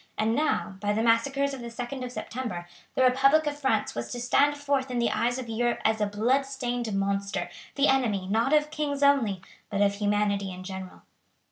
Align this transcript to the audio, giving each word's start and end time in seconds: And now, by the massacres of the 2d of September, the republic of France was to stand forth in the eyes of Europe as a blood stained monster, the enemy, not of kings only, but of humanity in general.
And 0.17 0.33
now, 0.33 0.77
by 0.79 0.93
the 0.93 1.03
massacres 1.03 1.53
of 1.53 1.59
the 1.61 1.67
2d 1.67 2.03
of 2.03 2.11
September, 2.11 2.67
the 2.95 3.03
republic 3.03 3.45
of 3.45 3.59
France 3.59 3.93
was 3.93 4.11
to 4.11 4.19
stand 4.19 4.57
forth 4.57 4.89
in 4.89 4.97
the 4.97 5.11
eyes 5.11 5.37
of 5.37 5.47
Europe 5.47 5.79
as 5.85 6.01
a 6.01 6.07
blood 6.07 6.41
stained 6.47 6.91
monster, 6.91 7.51
the 7.75 7.87
enemy, 7.87 8.25
not 8.27 8.51
of 8.51 8.71
kings 8.71 9.03
only, 9.03 9.43
but 9.69 9.81
of 9.81 9.93
humanity 9.93 10.51
in 10.51 10.63
general. 10.63 11.03